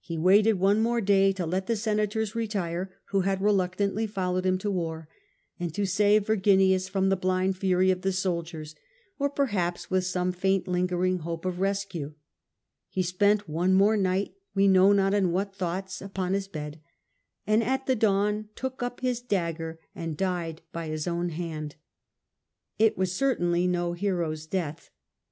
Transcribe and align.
He 0.00 0.18
waited 0.18 0.54
one 0.58 0.82
more 0.82 1.00
day 1.00 1.30
to 1.34 1.46
let 1.46 1.68
the 1.68 1.76
senators 1.76 2.34
retire 2.34 2.92
who 3.10 3.20
had 3.20 3.40
reluctantly 3.40 4.08
followed 4.08 4.44
him 4.44 4.58
to 4.58 4.72
war, 4.72 5.08
and 5.60 5.72
to 5.72 5.86
save 5.86 6.26
Verginius 6.26 6.88
from 6.88 7.10
the 7.10 7.16
blind 7.16 7.56
fury 7.56 7.92
of 7.92 8.02
the 8.02 8.10
soldiers, 8.10 8.74
or 9.20 9.30
perhaps 9.30 9.88
with 9.88 10.04
some 10.04 10.32
faint 10.32 10.66
lingering 10.66 11.18
hope 11.20 11.44
of 11.44 11.60
rescue; 11.60 12.14
he 12.88 13.04
spent 13.04 13.48
one 13.48 13.72
more 13.72 13.96
night, 13.96 14.34
we 14.52 14.66
know 14.66 14.90
not 14.92 15.14
in 15.14 15.30
what 15.30 15.50
•nd 15.50 15.52
he 15.52 15.52
died 15.52 15.58
thoughts, 15.60 16.02
upon 16.02 16.32
his 16.32 16.48
bed, 16.48 16.80
and 17.46 17.62
at 17.62 17.86
the 17.86 17.94
dawn 17.94 18.48
took 18.56 18.78
hamUt'^° 18.80 18.86
up 18.86 18.98
his 19.00 19.20
dagger 19.20 19.78
and 19.94 20.16
died 20.16 20.60
by 20.72 20.88
his 20.88 21.06
own 21.06 21.28
hand. 21.28 21.76
It 22.80 22.96
Brixeiiura. 22.96 22.98
was 22.98 23.12
Certainly 23.12 23.66
no 23.68 23.92
hero's 23.92 24.44
death. 24.46 24.90